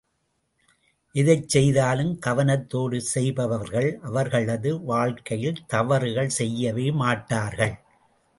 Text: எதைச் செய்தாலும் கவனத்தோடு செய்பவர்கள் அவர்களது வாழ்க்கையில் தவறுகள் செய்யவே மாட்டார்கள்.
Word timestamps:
எதைச் 1.15 1.49
செய்தாலும் 1.49 2.13
கவனத்தோடு 2.25 2.97
செய்பவர்கள் 3.11 3.99
அவர்களது 4.01 4.71
வாழ்க்கையில் 4.83 5.61
தவறுகள் 5.67 6.33
செய்யவே 6.39 6.91
மாட்டார்கள். 7.03 7.75